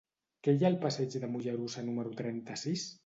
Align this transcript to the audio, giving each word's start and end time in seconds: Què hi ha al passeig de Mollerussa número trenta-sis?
Què 0.47 0.53
hi 0.55 0.63
ha 0.63 0.67
al 0.71 0.77
passeig 0.85 1.17
de 1.25 1.29
Mollerussa 1.33 1.85
número 1.91 2.15
trenta-sis? 2.23 2.89